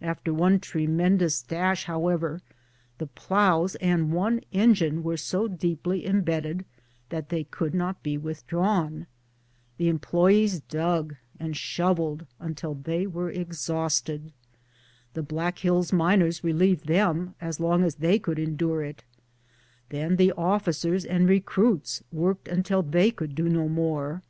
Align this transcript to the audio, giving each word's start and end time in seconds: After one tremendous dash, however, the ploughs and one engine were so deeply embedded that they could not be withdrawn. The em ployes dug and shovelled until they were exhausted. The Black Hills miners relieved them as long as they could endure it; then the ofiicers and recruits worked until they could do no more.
After 0.00 0.32
one 0.32 0.60
tremendous 0.60 1.42
dash, 1.42 1.86
however, 1.86 2.40
the 2.98 3.08
ploughs 3.08 3.74
and 3.80 4.12
one 4.12 4.40
engine 4.52 5.02
were 5.02 5.16
so 5.16 5.48
deeply 5.48 6.06
embedded 6.06 6.64
that 7.08 7.28
they 7.28 7.42
could 7.42 7.74
not 7.74 8.00
be 8.00 8.16
withdrawn. 8.16 9.08
The 9.78 9.88
em 9.88 9.98
ployes 9.98 10.62
dug 10.68 11.16
and 11.40 11.56
shovelled 11.56 12.24
until 12.38 12.74
they 12.74 13.08
were 13.08 13.30
exhausted. 13.30 14.30
The 15.14 15.24
Black 15.24 15.58
Hills 15.58 15.92
miners 15.92 16.44
relieved 16.44 16.86
them 16.86 17.34
as 17.40 17.58
long 17.58 17.82
as 17.82 17.96
they 17.96 18.20
could 18.20 18.38
endure 18.38 18.84
it; 18.84 19.02
then 19.88 20.14
the 20.14 20.32
ofiicers 20.38 21.04
and 21.10 21.28
recruits 21.28 22.00
worked 22.12 22.46
until 22.46 22.84
they 22.84 23.10
could 23.10 23.34
do 23.34 23.48
no 23.48 23.68
more. 23.68 24.22